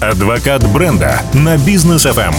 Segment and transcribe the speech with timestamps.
[0.00, 2.34] Адвокат бренда на бизнес FM.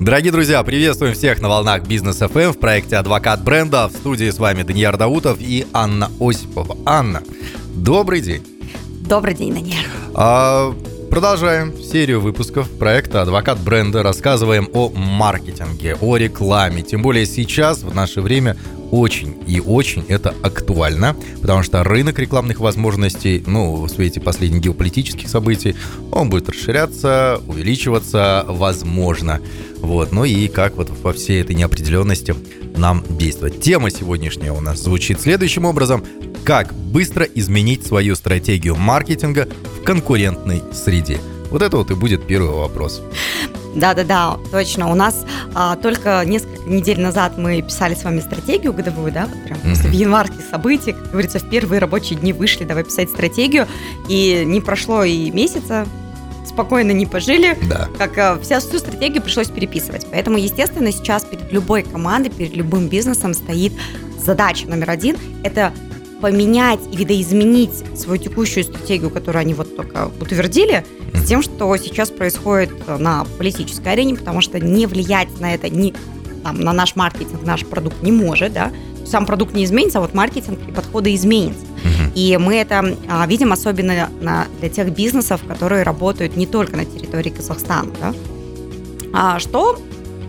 [0.00, 3.88] Дорогие друзья, приветствуем всех на волнах Бизнес FM в проекте Адвокат бренда.
[3.88, 6.76] В студии с вами Даниил Даутов и Анна Осипова.
[6.84, 7.22] Анна,
[7.74, 8.46] добрый день.
[9.08, 9.78] Добрый день, Даниил.
[10.14, 10.74] А,
[11.10, 14.02] продолжаем серию выпусков проекта Адвокат бренда.
[14.02, 16.82] Рассказываем о маркетинге, о рекламе.
[16.82, 18.58] Тем более сейчас, в наше время,
[18.92, 25.28] очень и очень это актуально, потому что рынок рекламных возможностей, ну, в свете последних геополитических
[25.28, 25.74] событий,
[26.12, 29.40] он будет расширяться, увеличиваться, возможно.
[29.78, 32.36] Вот, ну и как вот во всей этой неопределенности
[32.76, 33.60] нам действовать.
[33.60, 36.04] Тема сегодняшняя у нас звучит следующим образом.
[36.44, 39.48] Как быстро изменить свою стратегию маркетинга
[39.80, 41.18] в конкурентной среде?
[41.50, 43.02] Вот это вот и будет первый вопрос.
[43.74, 44.90] Да-да-да, точно.
[44.90, 49.44] У нас а, только несколько недель назад мы писали с вами стратегию годовую, да, вот
[49.44, 49.70] прям mm-hmm.
[49.70, 53.66] после январских событий, как говорится, в первые рабочие дни вышли, давай писать стратегию,
[54.08, 55.86] и не прошло и месяца,
[56.46, 57.88] спокойно не пожили, да.
[57.98, 60.06] как а, вся всю стратегию пришлось переписывать.
[60.10, 63.72] Поэтому, естественно, сейчас перед любой командой, перед любым бизнесом стоит
[64.18, 65.72] задача номер один– это
[66.22, 72.10] поменять и видоизменить свою текущую стратегию, которую они вот только утвердили, с тем, что сейчас
[72.10, 75.92] происходит на политической арене, потому что не влиять на это, не,
[76.44, 78.70] там, на наш маркетинг, наш продукт не может, да,
[79.04, 81.66] сам продукт не изменится, а вот маркетинг и подходы изменятся.
[82.14, 86.84] И мы это а, видим особенно на, для тех бизнесов, которые работают не только на
[86.84, 87.90] территории Казахстана.
[87.98, 88.14] Да?
[89.14, 89.78] А что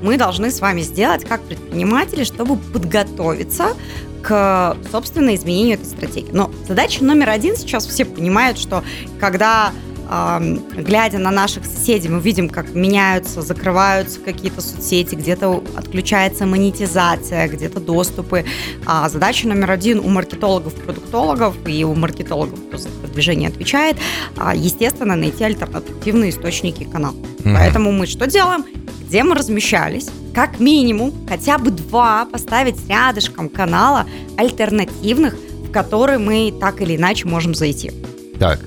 [0.01, 3.75] мы должны с вами сделать как предприниматели, чтобы подготовиться
[4.23, 6.31] к, собственно, изменению этой стратегии.
[6.31, 8.83] Но задача номер один сейчас все понимают, что
[9.19, 9.71] когда
[10.09, 17.79] глядя на наших соседей, мы видим, как меняются, закрываются какие-то соцсети, где-то отключается монетизация, где-то
[17.79, 18.45] доступы.
[18.85, 23.97] А задача номер один у маркетологов, продуктологов и у маркетологов, кто за продвижение отвечает,
[24.37, 27.15] а, естественно, найти альтернативные источники канала.
[27.15, 27.55] Mm-hmm.
[27.55, 28.65] Поэтому мы что делаем?
[29.07, 30.09] Где мы размещались?
[30.33, 34.05] Как минимум, хотя бы два поставить рядышком канала
[34.37, 37.91] альтернативных, в которые мы так или иначе можем зайти.
[38.39, 38.59] Так,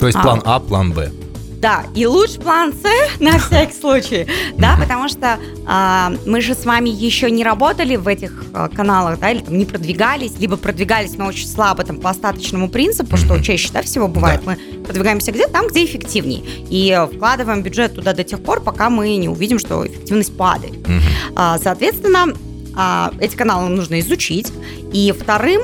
[0.00, 0.22] то есть а.
[0.22, 1.12] план А, план Б.
[1.60, 6.64] Да, и лучше план С на всякий случай, да, потому что а, мы же с
[6.64, 11.18] вами еще не работали в этих а, каналах, да, или там не продвигались, либо продвигались,
[11.18, 14.56] но очень слабо там по остаточному принципу, что чаще, да, всего бывает, мы
[14.86, 15.46] продвигаемся где?
[15.48, 19.86] Там, где эффективнее, и вкладываем бюджет туда до тех пор, пока мы не увидим, что
[19.86, 20.78] эффективность падает.
[21.36, 22.32] А, соответственно,
[23.20, 24.50] эти каналы нужно изучить,
[24.94, 25.60] и вторым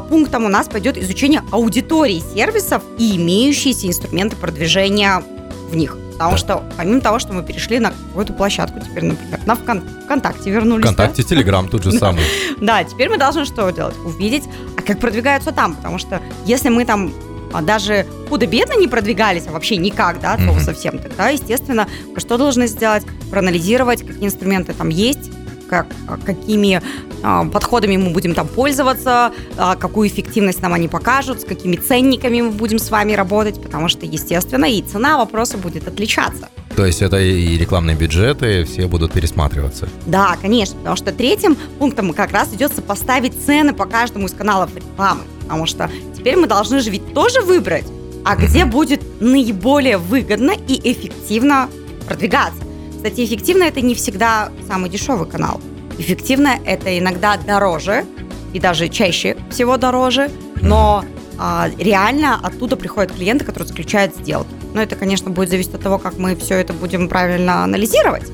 [0.00, 5.22] пунктом у нас пойдет изучение аудитории сервисов и имеющиеся инструменты продвижения
[5.70, 5.96] в них.
[6.12, 6.36] Потому да.
[6.38, 10.84] что, помимо того, что мы перешли на какую-то площадку, теперь, например, на Вкон- ВКонтакте вернулись.
[10.84, 11.28] ВКонтакте, да?
[11.28, 12.22] Телеграм тут же самый.
[12.58, 13.94] Да, теперь мы должны что делать?
[14.02, 14.44] Увидеть,
[14.78, 15.74] а как продвигаются там.
[15.74, 17.12] Потому что если мы там
[17.52, 20.60] а, даже худо-бедно не продвигались, а вообще никак, да, mm-hmm.
[20.60, 21.86] совсем, тогда, естественно,
[22.16, 23.04] что должны сделать?
[23.30, 25.30] Проанализировать, какие инструменты там есть,
[25.68, 25.86] как,
[26.24, 26.80] какими
[27.22, 32.40] а, подходами мы будем там пользоваться, а, какую эффективность нам они покажут, с какими ценниками
[32.40, 36.48] мы будем с вами работать, потому что, естественно, и цена вопроса будет отличаться.
[36.76, 39.88] То есть это и рекламные бюджеты, все будут пересматриваться?
[40.04, 44.74] Да, конечно, потому что третьим пунктом как раз идет сопоставить цены по каждому из каналов
[44.76, 47.86] рекламы, потому что теперь мы должны же ведь тоже выбрать,
[48.24, 51.70] а где будет наиболее выгодно и эффективно
[52.06, 52.65] продвигаться.
[53.06, 55.60] Кстати, эффективно это не всегда самый дешевый канал.
[55.96, 58.04] Эффективно это иногда дороже,
[58.52, 60.28] и даже чаще всего дороже,
[60.60, 61.04] но
[61.38, 64.50] а, реально оттуда приходят клиенты, которые заключают сделки.
[64.74, 68.24] Но это, конечно, будет зависеть от того, как мы все это будем правильно анализировать.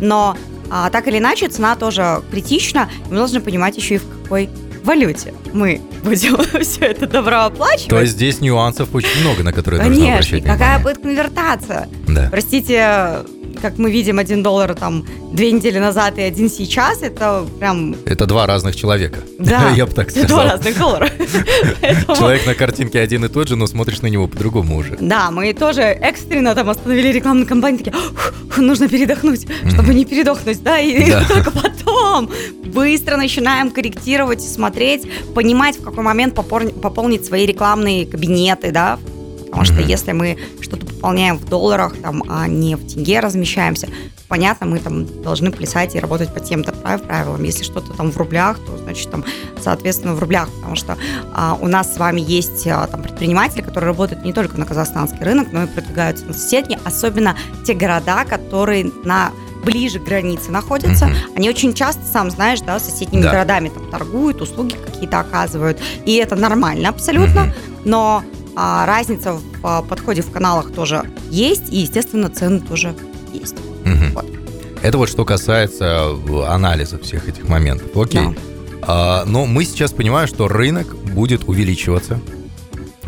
[0.00, 0.36] Но
[0.70, 2.88] а, так или иначе, цена тоже критична.
[3.10, 4.48] Мы должны понимать еще и в какой
[4.84, 7.88] валюте мы будем все это добро оплачивать.
[7.88, 10.58] То есть здесь нюансов очень много, на которые Конечно, нужно обращать внимание.
[10.58, 11.88] какая будет конвертация?
[12.06, 12.28] Да.
[12.30, 13.24] Простите,
[13.60, 17.96] как мы видим, один доллар там две недели назад и один сейчас, это прям...
[18.04, 19.20] Это два разных человека.
[19.38, 20.28] Да, я бы так сказал.
[20.28, 21.08] Два разных доллара.
[22.16, 24.96] Человек на картинке один и тот же, но смотришь на него по-другому уже.
[25.00, 27.96] Да, мы тоже экстренно там остановили рекламную кампанию, такие,
[28.56, 32.30] нужно передохнуть, чтобы не передохнуть, да, и только потом
[32.66, 35.02] быстро начинаем корректировать смотреть,
[35.34, 38.98] понимать, в какой момент пополнить свои рекламные кабинеты, да,
[39.50, 43.88] Потому что если мы что-то пополняем в долларах, там, а не в тенге размещаемся,
[44.28, 47.42] понятно, мы там должны плясать и работать по тем-то правилам.
[47.42, 49.24] Если что-то там в рублях, то значит там,
[49.60, 50.96] соответственно, в рублях, потому что
[51.34, 55.24] а, у нас с вами есть а, там предприниматели, которые работают не только на казахстанский
[55.24, 57.36] рынок, но и продвигаются на соседние, особенно
[57.66, 59.32] те города, которые на
[59.64, 61.36] ближе к границе находятся, mm-hmm.
[61.36, 63.32] они очень часто, сам знаешь, да, соседними да.
[63.32, 67.82] городами там торгуют, услуги какие-то оказывают, и это нормально абсолютно, mm-hmm.
[67.84, 68.24] но
[68.62, 72.94] а, разница в а, подходе в каналах тоже есть, и, естественно, цены тоже
[73.32, 73.56] есть.
[73.86, 74.18] Мгм.
[74.82, 77.96] Это вот что касается э, анализа всех этих моментов.
[77.96, 78.20] Окей.
[78.20, 78.34] Да.
[78.82, 82.20] А, но мы сейчас понимаем, что рынок будет увеличиваться.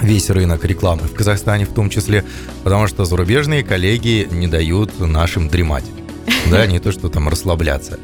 [0.01, 2.25] Весь рынок рекламы в Казахстане в том числе,
[2.65, 5.85] потому что зарубежные коллеги не дают нашим дремать.
[6.51, 7.99] Да, не то, что там расслабляться.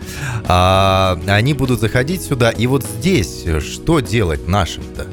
[0.45, 5.07] А, они будут заходить сюда, и вот здесь что делать нашим-то?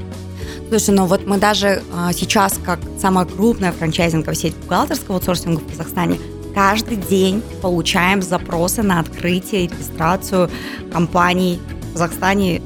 [0.70, 5.68] Слушай, ну вот мы даже а, сейчас, как самая крупная франчайзинговая сеть бухгалтерского аутсорсинга в
[5.70, 6.20] Казахстане,
[6.54, 10.50] каждый день получаем запросы на открытие и регистрацию
[10.92, 11.60] компаний
[11.90, 12.62] в Казахстане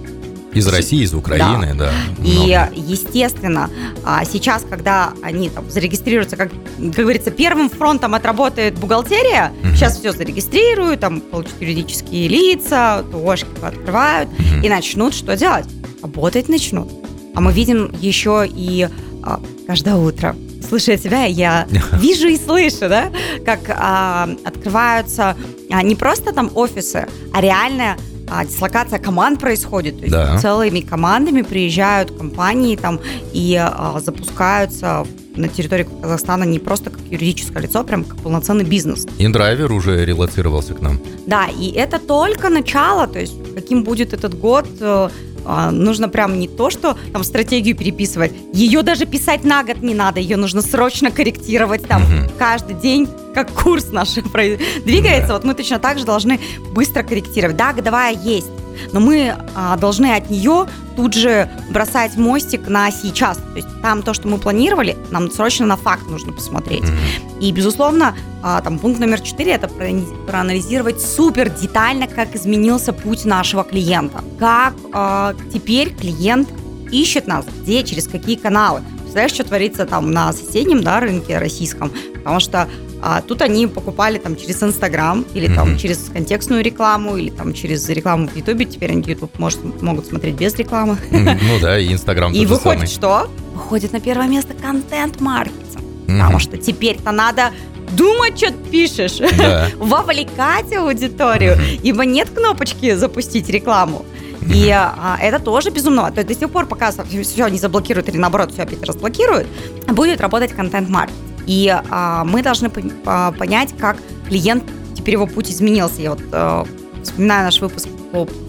[0.54, 1.92] Из России, из Украины, да.
[2.24, 2.70] И, много.
[2.74, 3.70] естественно,
[4.06, 9.76] а, сейчас, когда они там зарегистрируются, как, как говорится, первым фронтом отработает бухгалтерия, Мгм.
[9.76, 14.62] сейчас все зарегистрируют, там получат юридические лица, ТОшки открывают, Мгм.
[14.64, 15.66] и начнут что делать?
[16.02, 16.90] Работать начнут.
[17.36, 18.88] А мы видим еще и
[19.24, 20.36] а, каждое утро,
[20.68, 23.12] слушая тебя, я вижу и слышу, да,
[23.46, 25.36] как а, открываются
[25.72, 27.98] а, не просто там офисы, а реальная
[28.30, 29.98] а, дислокация команд происходит.
[29.98, 30.38] То есть Да.
[30.40, 33.00] целыми командами приезжают компании там
[33.34, 35.06] и а, запускаются
[35.36, 39.08] на территории Казахстана не просто как юридическое лицо, прям как полноценный бизнес.
[39.20, 41.00] Индрайвер уже релацировался к нам.
[41.28, 45.10] Да, и это только начало, то есть каким будет этот год, э,
[45.46, 49.94] а, нужно прям не то, что там стратегию переписывать, ее даже писать на год не
[49.94, 52.02] надо, ее нужно срочно корректировать там.
[52.02, 52.30] Мгм.
[52.38, 54.14] каждый день, как курс наш
[54.86, 56.40] двигается, вот мы точно так же должны
[56.74, 57.58] быстро корректировать.
[57.58, 58.48] Да, годовая есть,
[58.92, 63.38] но мы а, должны от нее тут же бросать мостик на сейчас.
[63.38, 66.84] То есть там то, что мы планировали, нам срочно на факт нужно посмотреть.
[66.84, 67.40] Мгм.
[67.40, 73.64] И, безусловно, а, там пункт номер четыре– это проанализировать супер детально, как изменился путь нашего
[73.64, 74.24] клиента.
[74.40, 76.50] Как а, теперь клиент
[76.92, 78.82] ищет нас, где, через какие каналы.
[79.00, 81.92] Представляешь, что творится там на соседнем да, рынке российском?
[82.16, 82.68] Потому что
[83.02, 85.78] а, тут они покупали там через Инстаграм или там Мгм.
[85.78, 88.66] через контекстную рекламу или там через рекламу в Ютубе.
[88.66, 90.98] Теперь они YouTube может, могут смотреть без рекламы.
[91.12, 93.26] Ну да, и Инстаграм И выходит самый.
[93.26, 93.30] что?
[93.54, 95.84] Выходит на первое место контент-маркетинг.
[96.08, 97.52] Потому что теперь-то надо
[97.96, 99.68] думать, что ты пишешь, Да.
[99.78, 101.64] вовлекать аудиторию, Мгм.
[101.84, 104.06] ибо нет кнопочки запустить рекламу.
[104.54, 106.10] И а, это тоже безумно.
[106.12, 109.48] То есть до сих пор, пока все не заблокируют или наоборот все опять разблокируют,
[109.88, 111.20] будет работать контент-маркетинг.
[111.50, 112.70] И а, мы должны
[113.08, 113.98] а, понять, как
[114.28, 114.64] клиент,
[114.94, 116.00] теперь его путь изменился.
[116.00, 116.64] Я вот э,
[117.02, 117.88] вспоминаю наш выпуск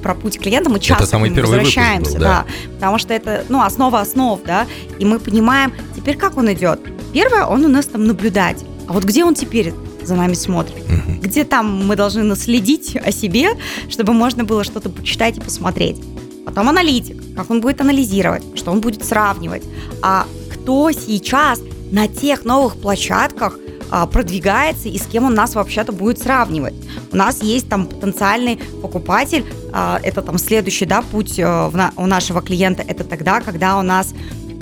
[0.03, 2.19] про путь клиента, мы часто самый к нему выпуск был, возвращаемся, да.
[2.19, 4.67] да, потому что это, ну, основа основ, да,
[4.99, 6.81] и мы понимаем, теперь как он идет.
[7.15, 10.77] Первое, он у нас там наблюдатель, а вот где он теперь за нами смотрит?
[10.89, 11.21] Мгм.
[11.21, 13.51] где там мы должны наследить о себе,
[13.89, 16.03] чтобы можно было что-то почитать и посмотреть.
[16.45, 19.63] Потом аналитик, как он будет анализировать, что он будет сравнивать.
[20.03, 23.59] А кто сейчас на тех новых площадках
[23.91, 26.75] а, продвигается и с кем он нас вообще-то будет сравнивать.
[27.13, 31.93] У нас есть там потенциальный покупатель, а, это там следующий да, путь э, в на-
[31.97, 34.15] у нашего клиента, это тогда, когда у нас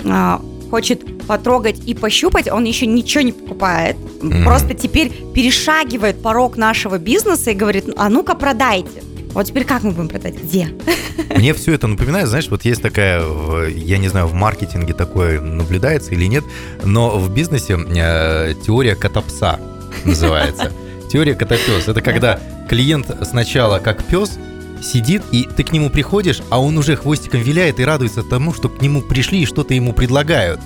[0.05, 3.97] а, хочет потрогать и пощупать, он еще ничего не покупает.
[4.21, 4.43] Мгм.
[4.43, 9.03] Просто теперь перешагивает порог нашего бизнеса и говорит, а ну-ка продайте.
[9.33, 10.35] Вот теперь как мы будем продать?
[10.41, 10.69] Где?
[11.35, 13.23] Мне все это напоминает, знаешь, вот есть такая,
[13.67, 16.43] я не знаю, в маркетинге такое наблюдается или нет,
[16.83, 19.59] но в бизнесе э, теория кота-пса
[20.05, 20.71] называется.
[21.11, 21.87] Теория кота-пес.
[21.87, 24.37] Это когда клиент сначала как пес
[24.81, 28.69] сидит, и ты к нему приходишь, а он уже хвостиком виляет и радуется тому, что
[28.69, 30.59] к нему пришли и что-то ему предлагают.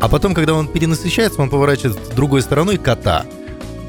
[0.00, 3.26] А потом, когда он перенасыщается, он поворачивает другой стороной кота,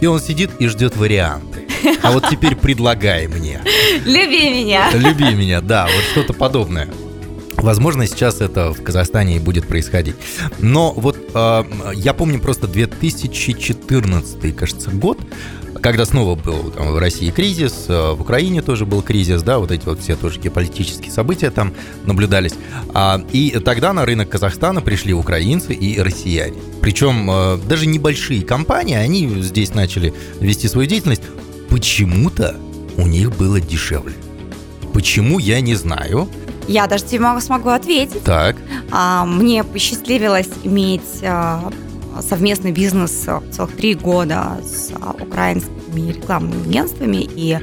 [0.02, 1.61] и он сидит и ждет варианты.
[2.04, 3.62] А вот теперь предлагай мне.
[4.06, 4.92] Люби меня.
[4.94, 6.88] Люби меня, да, вот что-то подобное.
[7.58, 10.16] Возможно, сейчас это в Казахстане и будет происходить.
[10.60, 15.20] Но вот э, я помню просто 2014, кажется, год,
[15.82, 19.72] когда снова был там, в России кризис, э, в Украине тоже был кризис, да, вот
[19.72, 21.74] эти вот все тоже геополитические события там
[22.06, 22.54] наблюдались.
[22.94, 26.58] А, и тогда на рынок Казахстана пришли украинцы и россияне.
[26.82, 31.24] Причем э, даже небольшие компании, они здесь начали вести свою деятельность.
[31.72, 32.58] Почему-то
[32.98, 34.14] у них было дешевле.
[34.94, 36.28] Почему, я не знаю.
[36.68, 38.24] Я даже тебе могу- смогу ответить.
[38.24, 38.58] Так,
[38.92, 41.72] А, Мне посчастливилось иметь а,
[42.22, 47.58] совместный бизнес а, целых три года с а, украинскими рекламными агентствами, и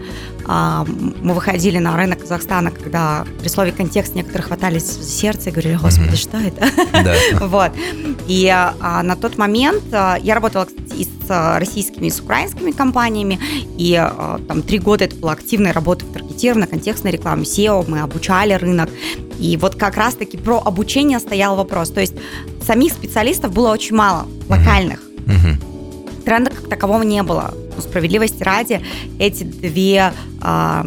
[0.46, 0.86] а,
[1.20, 5.76] мы выходили на рынок Казахстана, когда при слове контекст некоторые хватались за сердце и говорили,
[5.76, 6.66] господи, что это?
[6.92, 7.14] да.
[7.46, 7.72] Вот.
[8.26, 12.20] И а, на тот момент а, я работала, кстати, и с а, российскими, и с
[12.20, 13.38] украинскими компаниями,
[13.76, 18.00] и а, там три года это была активная работа в таргетированной, контекстной рекламе, SEO, мы
[18.00, 18.90] обучали рынок.
[19.38, 21.90] И вот как раз-таки про обучение стоял вопрос.
[21.90, 22.14] То есть
[22.66, 25.00] самих специалистов было очень мало, локальных.
[26.24, 27.54] Тренда как такового не было.
[27.74, 28.84] Но справедливости ради,
[29.18, 30.12] эти две
[30.42, 30.84] а,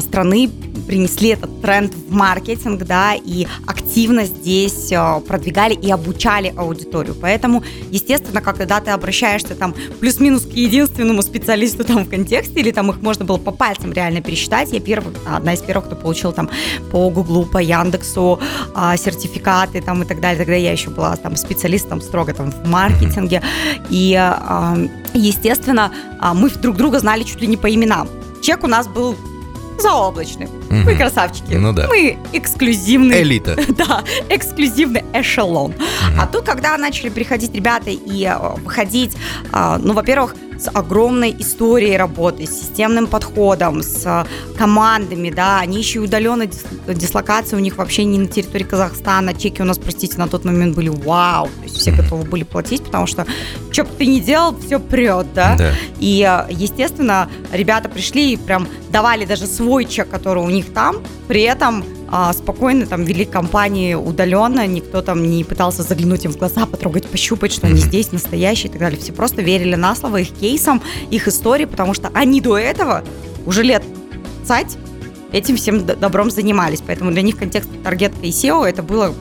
[0.00, 0.50] страны
[0.86, 7.14] принесли этот тренд в маркетинг, да, и активно здесь а, продвигали и обучали аудиторию.
[7.20, 12.90] Поэтому, естественно, когда ты обращаешься там плюс-минус к единственному специалисту там в контексте, или там
[12.90, 16.50] их можно было по пальцам реально пересчитать, я первый, одна из первых, кто получил там
[16.90, 18.40] по Гуглу, по Яндексу
[18.74, 20.38] а, сертификаты там и так далее.
[20.38, 23.42] Тогда я еще была там специалистом строго там в маркетинге.
[23.90, 24.76] И, а,
[25.14, 28.08] естественно, а, мы друг друга знали чуть ли не по именам.
[28.42, 29.16] Чек у нас был
[29.78, 30.48] заоблачный.
[30.72, 30.84] Мгм.
[30.86, 31.52] Мы красавчики.
[31.52, 31.86] Ну да.
[31.86, 33.56] Мы эксклюзивный Элита.
[33.68, 35.74] да, эксклюзивный эшелон.
[36.18, 39.14] А тут, когда начали приходить ребята и э, выходить,
[39.52, 44.24] э, ну, во-первых, с огромной историей работы, с системным подходом, с э,
[44.58, 49.34] командами, да, они еще и удаленно дис- дислокация у них вообще не на территории Казахстана,
[49.34, 52.82] чеки у нас, простите, на тот момент были вау, то есть все готовы были платить,
[52.84, 53.26] потому что
[53.70, 55.72] что бы ты ни делал, все прет, да, Да.
[55.98, 60.96] и, э, естественно, ребята пришли и прям давали даже свой чек, который у них там,
[61.28, 66.36] при этом а, спокойно там вели компании удаленно, никто там не пытался заглянуть им в
[66.36, 69.00] глаза, потрогать, пощупать, что они здесь настоящие и так далее.
[69.00, 73.02] Все просто верили на слово их кейсам, их истории, потому что они до этого
[73.46, 73.82] уже лет
[74.44, 74.76] цать
[75.32, 76.82] этим всем добром занимались.
[76.86, 79.14] Поэтому для них контекст таргетка и SEO это было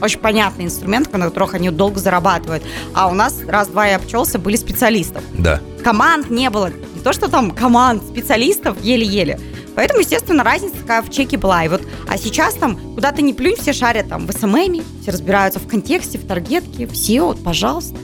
[0.00, 2.62] очень понятный инструмент, на которых они долго зарабатывают.
[2.94, 5.60] А у нас раз-два и обчелся, были специалистов Да.
[5.82, 6.70] команд не было.
[6.94, 9.38] Не то, что там команд, специалистов еле-еле.
[9.74, 11.64] Поэтому, естественно, разница такая в чеке была.
[11.64, 15.10] И вот, а сейчас там, куда ты не плюнь, все шарят там в СММе, все
[15.10, 17.96] разбираются в контексте, в таргетке, в SEO, вот, пожалуйста.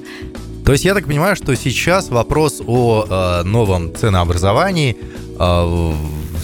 [0.64, 4.96] То есть я так понимаю, что сейчас вопрос о э, новом ценообразовании
[5.38, 5.92] э,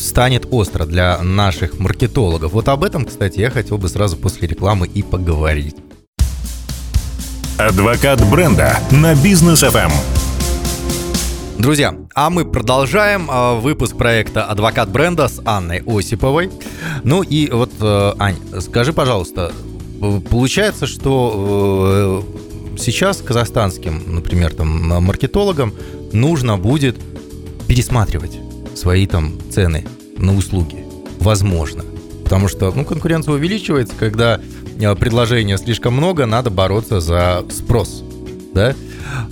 [0.01, 2.53] станет остро для наших маркетологов.
[2.53, 5.77] Вот об этом, кстати, я хотел бы сразу после рекламы и поговорить.
[7.59, 9.71] Адвокат бренда на бизнес Эм.
[9.71, 10.26] FM.
[11.59, 16.51] Друзья, а мы продолжаем э, выпуск проекта «Адвокат бренда» с Анной Осиповой.
[17.03, 19.53] Ну и вот, э, Ань, скажи, пожалуйста,
[20.03, 22.23] э, получается, что
[22.77, 24.69] э, сейчас казахстанским, например, там,
[25.03, 25.73] маркетологам
[26.13, 26.99] нужно будет
[27.67, 28.39] пересматривать
[28.75, 29.87] свои там цены
[30.19, 30.85] на услуги.
[31.21, 31.85] Возможно.
[32.23, 34.41] Потому что ну, конкуренция увеличивается, когда
[35.01, 38.05] предложения слишком много, надо бороться за спрос.
[38.53, 38.75] Да?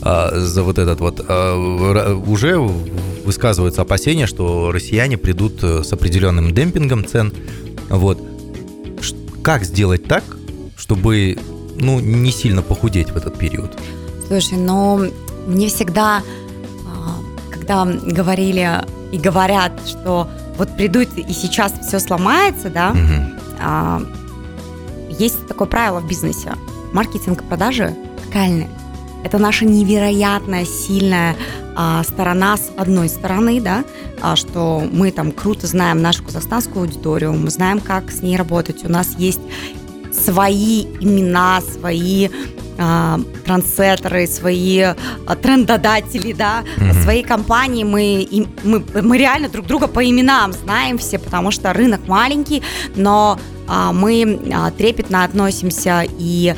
[0.03, 6.53] А, за вот этот вот ра- уже высказываются опасения, что россияне придут э, с определенным
[6.53, 7.33] демпингом цен.
[7.89, 8.23] Вот.
[9.43, 10.25] Как сделать так,
[10.77, 11.39] чтобы
[11.77, 13.79] ну, не сильно похудеть в этот период?
[14.27, 15.11] Слушай, ну,
[15.47, 16.23] мне всегда,
[16.87, 17.17] а,
[17.51, 18.81] когда говорили
[19.13, 22.95] и говорят, что вот придут и сейчас все сломается, да,
[23.61, 24.03] а,
[25.19, 26.55] есть такое правило в бизнесе.
[26.93, 27.95] Маркетинг и продажи
[28.27, 28.69] локальные.
[29.25, 31.35] Это наша невероятная сильная
[31.75, 33.85] а, сторона с одной стороны, да,
[34.21, 38.85] а, что мы там круто знаем нашу казахстанскую аудиторию, мы знаем, как с ней работать.
[38.85, 39.41] У нас есть
[40.13, 42.29] свои имена, свои
[42.79, 44.95] а, трансеттеры, свои а,
[45.41, 46.93] трендодатели, да, Мгм.
[47.03, 51.73] свои компании, мы, им- мы, мы реально друг друга по именам знаем все, потому что
[51.73, 52.63] рынок маленький,
[52.95, 56.55] но а, мы а, трепетно относимся и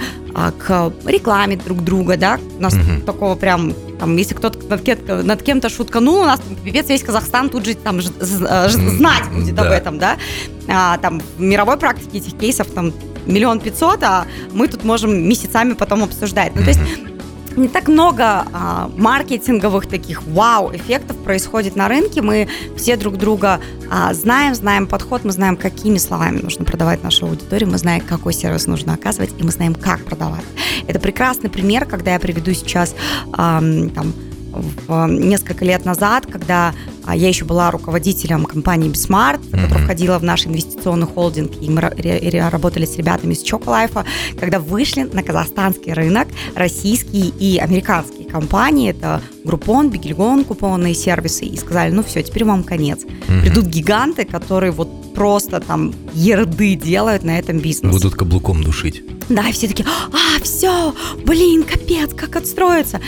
[0.59, 3.01] к рекламе друг друга, да, у нас Мгм.
[3.03, 7.03] такого прям, там, если кто-то над, кем- над кем-то шутканул, у нас там, пипец весь
[7.03, 9.77] Казахстан тут же там ж- э, ж- знать будет об да.
[9.77, 10.17] этом, да,
[10.69, 12.93] А, там в мировой практике этих кейсов там
[13.25, 16.53] миллион пятьсот, а мы тут можем месяцами потом обсуждать.
[16.57, 16.81] Ну, то есть
[17.57, 22.23] не так много а, маркетинговых таких вау-эффектов происходит на рынке.
[22.23, 23.61] Мы все друг друга
[23.91, 28.33] а, знаем, знаем подход, мы знаем, какими словами нужно продавать нашу аудиторию, мы знаем, какой
[28.33, 30.45] сервис нужно оказывать, и мы знаем, как продавать.
[30.87, 32.95] Это прекрасный пример, когда я приведу сейчас
[33.33, 34.13] ам, там,
[34.89, 39.85] в, несколько лет назад, когда а, я еще была руководителем компании Bismart, которая Мгм.
[39.85, 41.81] входила в наш инвестиционный холдинг, и мы
[42.51, 44.05] работали с ребятами из Чоколайфа,
[44.39, 51.57] когда вышли на казахстанский рынок российские и американские компании, это Группон, Бигельгон, купонные сервисы, и
[51.57, 53.01] сказали, ну все, теперь вам конец.
[53.29, 53.41] Мгм.
[53.43, 57.93] Придут гиганты, которые вот просто там ерды делают на этом бизнесе.
[57.97, 59.03] Будут каблуком душить.
[59.29, 60.95] Да, и все такие, а, все,
[61.25, 63.01] блин, капец, как отстроиться.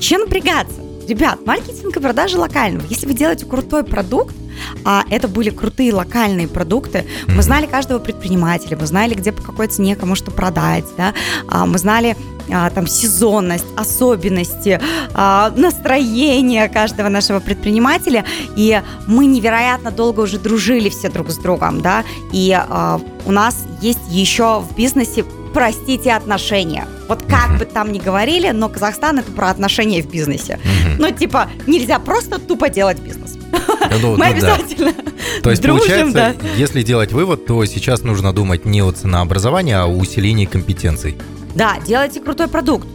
[0.00, 0.74] Чем напрягаться?
[1.06, 2.86] Ребят, маркетинг и продажи локального.
[2.88, 4.34] Если вы делаете крутой продукт,
[4.84, 9.66] а это были крутые локальные продукты, мы знали каждого предпринимателя, мы знали, где по какой
[9.66, 11.12] цене кому что продать, да,
[11.48, 12.16] а, мы знали,
[12.50, 14.80] а, там сезонность, особенности,
[15.12, 18.24] а, настроение каждого нашего предпринимателя.
[18.56, 23.56] И мы невероятно долго уже дружили все друг с другом, да, и а, у нас
[23.82, 26.86] есть еще в бизнесе простите отношения.
[27.08, 30.58] Вот как бы там ни говорили, но Казахстан это про отношения в бизнесе.
[30.98, 33.36] Ну, типа, нельзя просто тупо делать бизнес.
[34.00, 35.02] Ну, Мы ну, обязательно да.
[35.42, 36.48] То есть, дружим, получается, да.
[36.56, 41.16] если делать вывод, то сейчас нужно думать не о ценообразовании, а о усилении компетенций.
[41.54, 42.86] Да, делайте крутой продукт.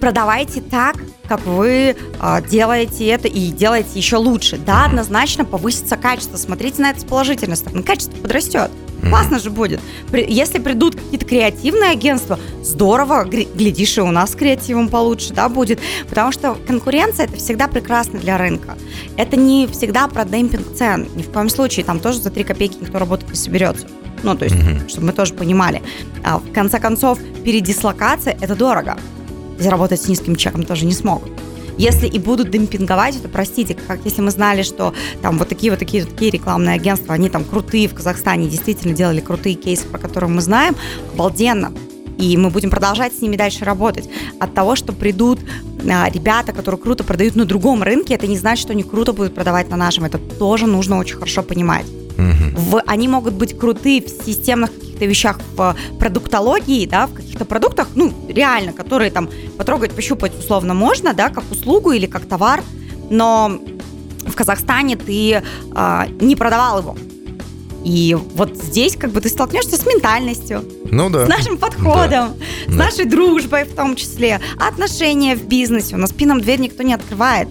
[0.00, 0.96] Продавайте так,
[1.28, 4.58] как вы э, делаете это и делаете еще лучше.
[4.58, 6.36] Да, однозначно повысится качество.
[6.36, 7.82] Смотрите на это с положительной стороны.
[7.82, 8.70] Качество подрастет.
[9.08, 9.80] Классно же будет.
[10.12, 15.80] Если придут какие-то креативные агентства, здорово, глядишь, и у нас креативом получше, да, будет.
[16.08, 18.76] Потому что конкуренция– это всегда прекрасно для рынка.
[19.16, 21.08] Это не всегда про демпинг цен.
[21.16, 21.84] Ни в коем случае.
[21.84, 23.86] Там тоже за 3 копейки никто работать не соберется.
[24.22, 24.88] Ну, то есть, mm-hmm.
[24.88, 25.82] чтобы мы тоже понимали.
[26.22, 28.96] А, в конце концов, передислокация– это дорого.
[29.58, 31.30] Заработать с низким чеком тоже не смогут.
[31.78, 35.78] Если и будут демпинговать, то простите, как если мы знали, что там вот такие вот
[35.78, 40.30] такие, такие рекламные агентства, они там крутые в Казахстане, действительно делали крутые кейсы, про которые
[40.30, 40.76] мы знаем,
[41.14, 41.72] обалденно.
[42.18, 44.08] И мы будем продолжать с ними дальше работать.
[44.38, 45.40] От того, что придут
[45.90, 49.34] а, ребята, которые круто продают на другом рынке, это не значит, что они круто будут
[49.34, 50.04] продавать на нашем.
[50.04, 51.86] Это тоже нужно очень хорошо понимать.
[52.18, 52.60] Угу.
[52.60, 54.70] В, они могут быть крутые в системных
[55.02, 59.28] каких-то вещах, в продуктологии, да, в каких-то продуктах, ну, реально, которые там
[59.58, 62.62] потрогать, пощупать условно можно, да, как услугу или как товар,
[63.10, 63.58] но
[64.26, 65.42] в Казахстане ты
[65.74, 66.96] э, не продавал его.
[67.84, 71.26] И вот здесь как бы ты столкнешься с ментальностью, ну, да.
[71.26, 72.34] с нашим подходом, да.
[72.66, 72.84] с да.
[72.84, 75.96] нашей дружбой в том числе, отношения в бизнесе.
[75.96, 77.48] У нас спинам дверь никто не открывает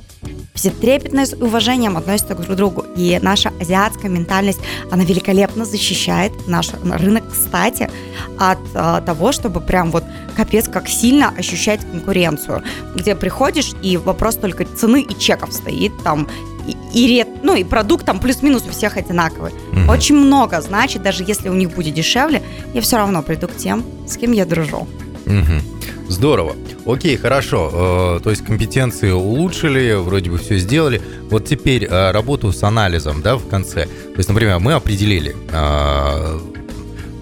[0.54, 2.86] все трепетно и с уважением относятся друг к другу.
[2.96, 4.60] И наша азиатская ментальность,
[4.92, 7.90] она великолепно защищает наш рынок, кстати,
[8.38, 10.04] от а, того, чтобы прям вот
[10.36, 12.64] капец как сильно ощущать конкуренцию,
[12.96, 16.28] где приходишь, и вопрос только цены и чеков стоит там,
[16.68, 19.52] и, и, ну, и продукт там плюс-минус у всех одинаковый.
[19.72, 19.92] Угу.
[19.92, 22.44] Очень много значит, даже если у них будет дешевле,
[22.74, 24.88] я все равно приду к тем, с кем я дружу.
[25.26, 25.81] Угу.
[26.08, 26.56] Здорово.
[26.86, 28.18] Окей, хорошо.
[28.18, 31.02] Э, то есть компетенции улучшили, вроде бы все сделали.
[31.30, 33.86] Вот теперь э, работу с анализом, да, в конце.
[33.86, 36.40] То есть, например, мы определили э,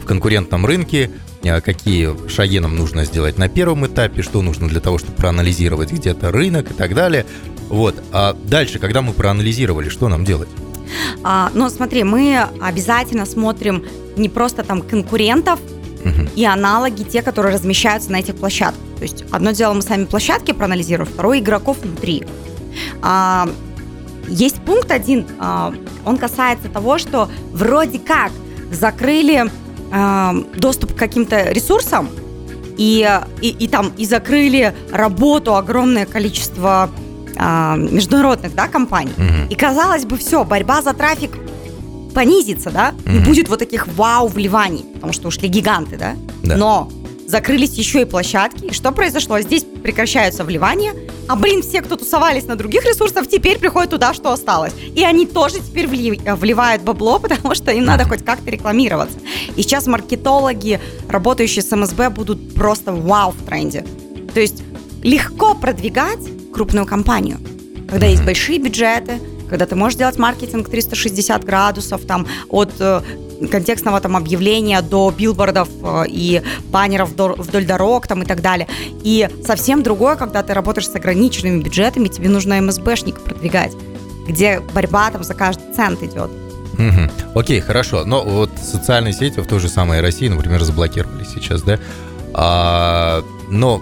[0.01, 1.11] в конкурентном рынке,
[1.41, 6.31] какие шаги нам нужно сделать на первом этапе, что нужно для того, чтобы проанализировать где-то
[6.31, 7.25] рынок и так далее.
[7.69, 7.95] Вот.
[8.11, 10.49] А дальше, когда мы проанализировали, что нам делать?
[11.23, 13.85] А, ну, смотри, мы обязательно смотрим
[14.17, 15.59] не просто там конкурентов,
[16.03, 16.29] угу.
[16.35, 18.83] и аналоги, те, которые размещаются на этих площадках.
[18.97, 22.25] То есть одно дело мы сами площадки проанализируем, второе игроков внутри.
[23.01, 23.49] А,
[24.27, 25.73] есть пункт один, а,
[26.05, 28.31] он касается того, что вроде как
[28.71, 29.49] закрыли
[29.91, 32.09] а, доступ к каким-то ресурсам
[32.77, 33.07] и,
[33.41, 36.89] и, и там и закрыли работу огромное количество
[37.37, 39.13] а, международных да, компаний.
[39.17, 39.49] Угу.
[39.49, 41.31] И казалось бы, все, борьба за трафик
[42.13, 43.11] понизится, да, mm-hmm.
[43.11, 46.15] не будет вот таких вау вливаний, потому что ушли гиганты, да?
[46.43, 46.57] да.
[46.57, 46.91] Но
[47.29, 48.65] закрылись еще и площадки.
[48.65, 49.39] И что произошло?
[49.39, 50.93] Здесь прекращаются вливания,
[51.27, 54.73] а, блин, все, кто тусовались на других ресурсах, теперь приходят туда, что осталось.
[54.95, 59.19] И они тоже теперь вливают бабло, потому что им надо хоть как-то рекламироваться.
[59.55, 63.85] И сейчас маркетологи, работающие с МСБ, будут просто вау в тренде.
[64.33, 64.63] То есть
[65.03, 67.37] легко продвигать крупную компанию,
[67.87, 69.19] когда есть большие бюджеты,
[69.49, 73.01] когда ты можешь делать маркетинг 360 градусов, там, от э,
[73.51, 78.67] контекстного там объявления до билбордов э, и баннеров вдоль дорог там и так далее.
[79.03, 83.73] И совсем другое, когда ты работаешь с ограниченными бюджетами, тебе нужно МСБшник продвигать,
[84.27, 86.29] где борьба там за каждый цент идет.
[86.73, 87.39] Угу.
[87.39, 88.05] Окей, хорошо.
[88.05, 91.77] Но вот социальные сети в той же самой России, например, заблокировали сейчас, да?
[92.33, 93.81] А, но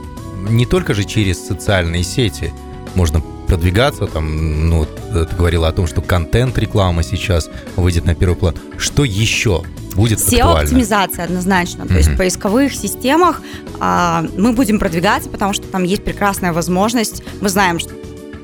[0.50, 2.52] не только же через социальные сети
[2.96, 8.56] можно продвигаться, там, ну, ты говорила о том, что контент-реклама сейчас выйдет на первый план.
[8.78, 9.64] Что еще
[9.96, 11.84] будет SEO-оптимизация однозначно.
[11.84, 11.88] Mm-hmm.
[11.88, 13.42] То есть в поисковых системах
[13.80, 17.24] а, мы будем продвигаться, потому что там есть прекрасная возможность.
[17.42, 17.94] Мы знаем, что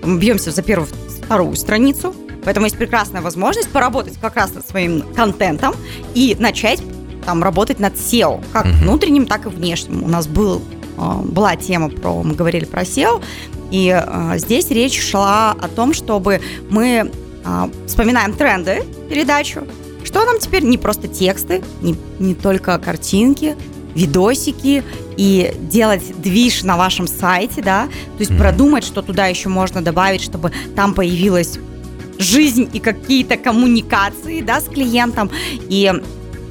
[0.04, 0.89] мы бьемся за первую,
[1.24, 5.76] вторую страницу, поэтому есть прекрасная возможность поработать как раз над своим контентом
[6.16, 6.82] и начать
[7.26, 8.82] там работать над SEO, как mm-hmm.
[8.82, 10.04] внутренним, так и внешним.
[10.04, 10.62] У нас был
[10.97, 13.21] была тема про, мы говорили про SEO,
[13.71, 17.12] и э, здесь речь шла о том, чтобы мы
[17.43, 19.62] э, вспоминаем тренды передачу,
[20.03, 23.56] что нам теперь не просто тексты, не, не только картинки,
[23.95, 24.84] видосики
[25.17, 30.21] и делать движ на вашем сайте, да, то есть продумать, что туда еще можно добавить,
[30.21, 31.58] чтобы там появилась
[32.19, 35.32] жизнь и какие-то коммуникации, да, с клиентом.
[35.67, 35.91] И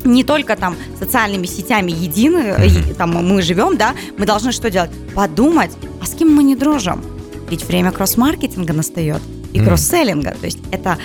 [0.05, 2.95] не только там социальными сетями едины, mm-hmm.
[2.95, 4.91] там мы живем, да, мы должны что делать?
[5.15, 7.03] Подумать, а с кем мы не дружим?
[7.51, 9.21] Ведь время кросс-маркетинга настает
[9.53, 9.65] и mm-hmm.
[9.65, 10.37] кросс-селлинга.
[10.41, 10.99] То есть это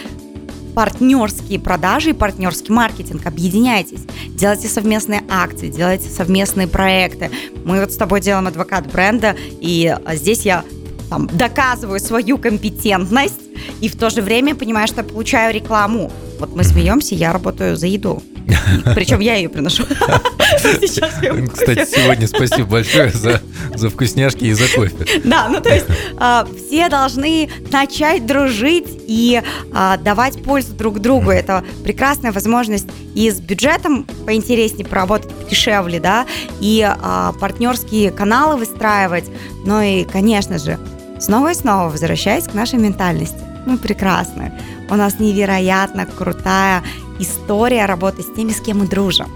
[0.75, 3.25] партнерские продажи и партнерский маркетинг.
[3.25, 7.31] Объединяйтесь, делайте совместные акции, делайте совместные проекты.
[7.65, 10.63] Мы вот с тобой делаем адвокат бренда, и здесь я
[11.09, 13.41] там, доказываю свою компетентность
[13.81, 16.11] и в то же время понимаю, что я получаю рекламу.
[16.39, 18.21] Вот мы смеемся, я работаю за еду.
[18.95, 19.83] Причем я ее приношу.
[20.57, 23.41] Кстати, сегодня спасибо большое за,
[23.75, 25.21] за вкусняшки и за кофе.
[25.23, 25.85] Да, ну то есть
[26.19, 29.41] э, все должны начать дружить и
[29.73, 31.31] э, давать пользу друг другу.
[31.31, 36.25] Это прекрасная возможность и с бюджетом поинтереснее поработать дешевле, да,
[36.61, 39.25] и э, партнерские каналы выстраивать.
[39.65, 40.79] Ну и, конечно же,
[41.19, 43.39] снова и снова возвращаясь к нашей ментальности.
[43.65, 44.53] Ну, прекрасно.
[44.89, 46.83] У нас невероятно крутая
[47.19, 49.27] история работы с теми, с кем мы дружим.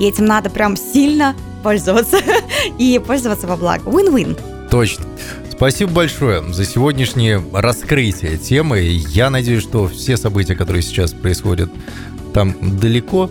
[0.00, 2.18] И этим надо прям сильно пользоваться
[2.78, 3.90] и пользоваться во благо.
[3.90, 4.68] Win-win.
[4.70, 5.04] Точно.
[5.50, 8.80] Спасибо большое за сегодняшнее раскрытие темы.
[8.80, 11.70] Я надеюсь, что все события, которые сейчас происходят
[12.34, 13.30] там далеко,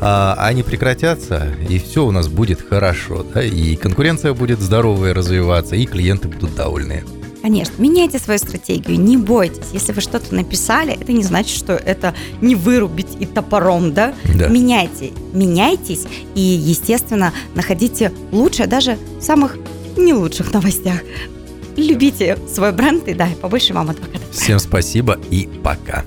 [0.00, 3.26] а, они прекратятся, и все у нас будет хорошо.
[3.34, 3.42] Да?
[3.42, 7.02] И конкуренция будет здоровая развиваться, и клиенты будут довольны.
[7.44, 9.66] Конечно, меняйте свою стратегию, не бойтесь.
[9.74, 14.14] Если вы что-то написали, это не значит, что это не вырубить и топором, да?
[14.34, 14.48] да.
[14.48, 19.58] Меняйте, меняйтесь и, естественно, находите лучшее даже в самых
[19.94, 21.02] не лучших новостях.
[21.76, 24.30] Любите свой бренд и да, побольше вам адвокатов.
[24.30, 26.06] Всем спасибо и пока.